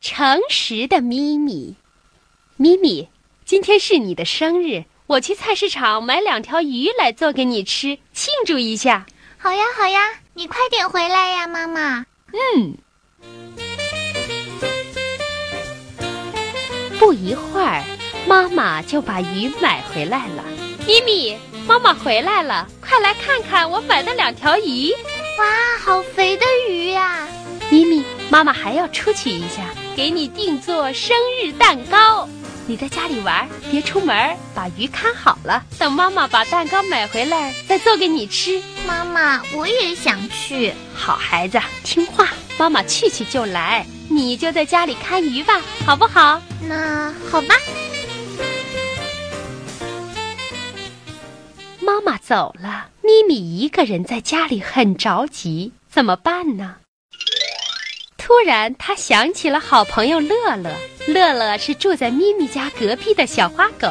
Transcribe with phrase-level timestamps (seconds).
[0.00, 1.74] 诚实的咪咪，
[2.56, 3.08] 咪咪，
[3.44, 9.06] 今天是你的生日，我去菜市场买两条鱼来做给你吃，庆祝一下。
[9.38, 10.00] 好呀，好呀，
[10.34, 12.06] 你快点回来呀，妈妈。
[12.32, 12.76] 嗯。
[17.00, 17.82] 不一会儿，
[18.26, 20.44] 妈妈就把鱼买回来了。
[20.86, 21.36] 咪咪，
[21.66, 24.92] 妈妈回来了，快来看看我买的两条鱼。
[25.38, 27.26] 哇，好肥的鱼呀！
[27.68, 29.62] 咪咪，妈妈还要出去一下，
[29.98, 32.28] 给你定做生日蛋糕。
[32.68, 35.60] 你在家里玩，别出门，把鱼看好了。
[35.76, 38.62] 等妈妈把蛋糕买回来，再做给你吃。
[38.86, 40.72] 妈妈，我也想去。
[40.94, 43.84] 好孩子，听话，妈妈去去就来。
[44.08, 46.40] 你就在家里看鱼吧，好不好？
[46.68, 47.56] 那好吧。
[51.80, 56.76] 妈妈走了，咪咪一个人在家里很着急，怎么办呢？
[58.28, 60.70] 突然，他想起了好朋友乐乐。
[61.06, 63.88] 乐乐是住在咪咪家隔壁的小花狗，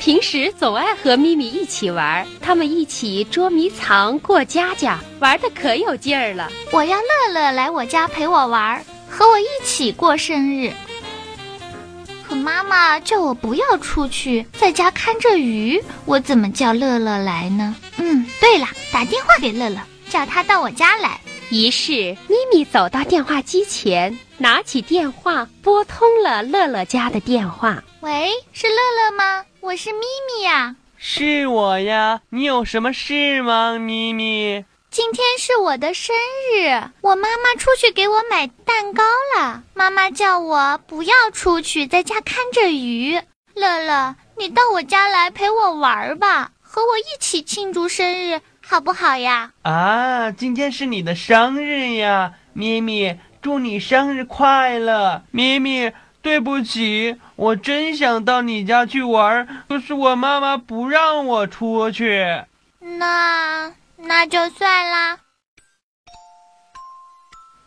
[0.00, 2.26] 平时总爱和咪咪一起玩。
[2.42, 6.50] 他们一起捉迷藏、过家家，玩的可有劲儿了。
[6.72, 10.72] 我要乐乐来我家陪我玩，和我一起过生日。
[12.28, 15.80] 可妈妈叫我不要出去，在家看着鱼。
[16.06, 17.76] 我怎么叫乐乐来呢？
[17.98, 19.78] 嗯，对了，打电话给乐乐，
[20.10, 21.20] 叫他到我家来。
[21.50, 21.92] 于是
[22.28, 27.82] 咪咪走到电话机前，拿起电话拨通了乐乐家的电话。
[28.00, 29.44] 喂，是乐乐吗？
[29.60, 30.74] 我是咪咪呀。
[30.96, 34.64] 是我呀，你有什么事吗，咪咪？
[34.90, 36.16] 今天是我的生
[36.52, 39.04] 日，我妈妈出去给我买蛋糕
[39.36, 39.62] 了。
[39.74, 43.20] 妈妈叫我不要出去，在家看着鱼。
[43.54, 49.52] 乐乐，你到我家来陪我玩吧，和我一起庆祝生日，好不好呀？
[49.62, 55.22] 啊，今天是你的生日呀，咪咪，祝你生日快乐！
[55.30, 62.42] 咪咪，对不起，我真想到你家去玩，可是我妈妈不让我出去。
[62.80, 63.72] 那。
[63.98, 65.18] 那就算啦。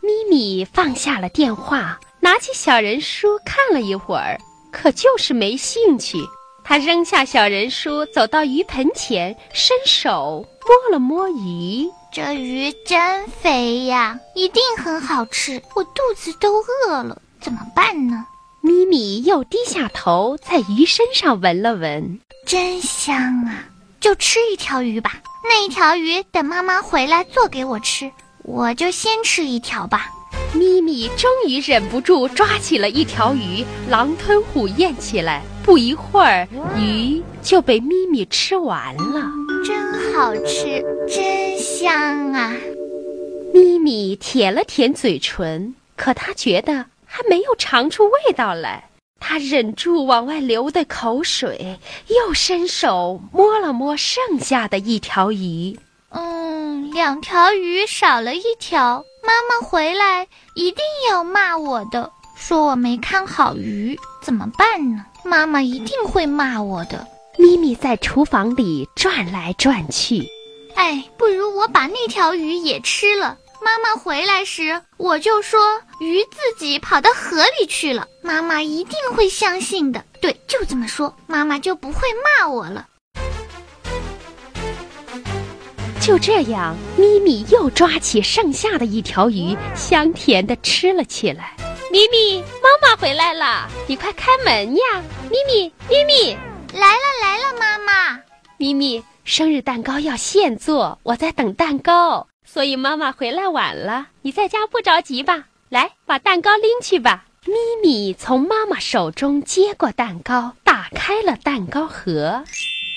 [0.02, 4.38] 咪咪放下了电话，拿起小人书看了一会儿，
[4.72, 6.18] 可就是没兴趣。
[6.64, 11.90] 他扔下小人书，走到鱼盆前，伸手摸了摸鱼。
[12.14, 15.60] 这鱼真肥呀，一定很好吃。
[15.76, 18.24] 我肚子都饿了，怎么办呢？
[18.62, 23.16] 咪咪又低下头，在鱼身上闻了闻，真香
[23.46, 23.66] 啊！
[24.00, 25.14] 就吃一条鱼吧。
[25.44, 28.12] 那一条鱼等妈妈回来做给我吃，
[28.44, 30.12] 我就先吃一条吧。
[30.54, 35.42] 咪咪终于忍不住抓起了一条鱼，狼吞虎咽起来。
[35.64, 36.48] 不一会儿，
[36.78, 39.32] 鱼就被咪咪吃完了。
[39.64, 42.56] 真好吃，真香啊！
[43.54, 48.90] 咪咪舔了舔嘴唇，可他觉得还没有尝出味道来。
[49.20, 51.78] 他忍住往外流的口水，
[52.08, 55.78] 又伸手摸了摸剩下的一条鱼。
[56.10, 65.06] 嗯，两条鱼少了一条，妈妈回来一定要骂我的，说我没看好鱼，怎么办呢？
[65.24, 67.06] 妈妈一定会骂我的。
[67.40, 70.28] 咪咪在厨房里转来转去，
[70.76, 73.38] 哎，不如我把那条鱼也吃了。
[73.64, 75.58] 妈妈回来时，我就说
[76.02, 78.06] 鱼自己跑到河里去了。
[78.22, 80.04] 妈妈一定会相信的。
[80.22, 82.02] 对，就这么说，妈妈就不会
[82.40, 82.86] 骂我了。
[86.02, 91.56] 就这样，咪咪又抓起剩下的一条鱼，香甜的吃了起来。
[91.90, 94.82] 咪咪，妈妈回来了，你快开门呀！
[95.30, 96.38] 咪咪，咪咪，
[96.74, 98.20] 来了来了，妈妈。
[98.58, 102.28] 咪咪，生日蛋糕要现做，我在等蛋糕。
[102.46, 105.46] 所以妈妈回来晚了，你在家不着急吧？
[105.70, 107.26] 来，把蛋糕拎去吧。
[107.46, 112.44] 咪咪从妈妈手中接过蛋糕，打开了蛋糕盒。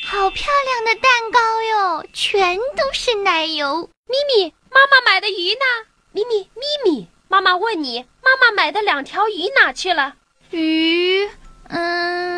[0.05, 3.89] 好漂亮的蛋糕哟，全都是奶油。
[4.07, 5.87] 咪咪，妈妈买的鱼呢？
[6.13, 10.17] 咪咪，咪咪，妈妈问你，妈妈买的两条鱼哪去了？
[10.51, 11.27] 鱼，
[11.69, 12.32] 嗯，鱼，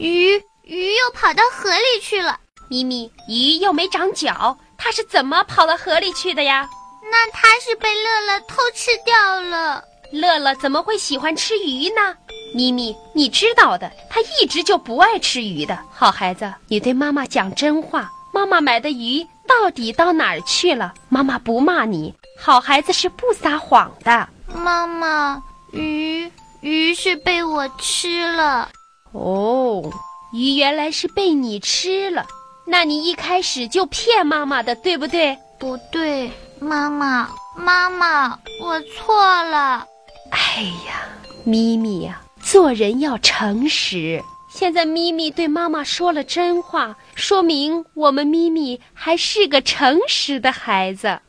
[0.00, 2.40] 鱼，鱼又跑到河里去了。
[2.70, 4.56] 咪咪，鱼又没长脚。
[4.78, 6.66] 它是怎么跑到河里去的呀？
[7.12, 9.84] 那它是被乐乐偷吃掉了。
[10.10, 12.16] 乐乐怎么会喜欢吃鱼呢？
[12.54, 15.78] 咪咪，你知道的，他一直就不爱吃鱼的。
[15.92, 18.10] 好孩子，你对妈妈讲真话。
[18.32, 20.94] 妈妈买的鱼到底到哪儿去了？
[21.10, 22.14] 妈妈不骂你。
[22.40, 24.26] 好孩子是不撒谎的。
[24.54, 25.42] 妈妈，
[25.72, 26.32] 鱼
[26.62, 28.70] 鱼是被我吃了。
[29.12, 29.90] 哦，
[30.32, 32.26] 鱼原来是被你吃了。
[32.66, 35.36] 那你一开始就骗妈妈的，对不对？
[35.58, 36.30] 不对，
[36.60, 39.86] 妈妈，妈妈，我错了。
[40.30, 41.08] 哎哎呀，
[41.44, 44.22] 咪咪呀，做人要诚实。
[44.52, 51.20] 现在咪咪对妈妈说了真话，说明我们咪咪还是个诚实的孩子。